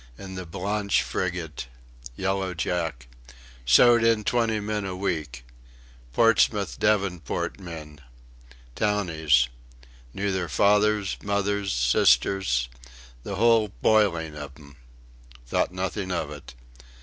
In 0.17 0.33
the 0.33 0.47
Blanche 0.47 1.03
frigate... 1.03 1.67
Yellow 2.15 2.55
Jack... 2.55 3.07
sewed 3.67 4.03
in 4.03 4.23
twenty 4.23 4.59
men 4.59 4.83
a 4.83 4.95
week... 4.95 5.45
Portsmouth 6.11 6.79
Devonport 6.79 7.59
men 7.59 8.01
townies 8.73 9.47
knew 10.11 10.31
their 10.31 10.49
fathers, 10.49 11.17
mothers, 11.21 11.71
sisters 11.71 12.67
the 13.21 13.35
whole 13.35 13.71
boiling 13.83 14.35
of 14.35 14.53
'em. 14.57 14.75
Thought 15.45 15.71
nothing 15.71 16.11
of 16.11 16.31
it. 16.31 16.55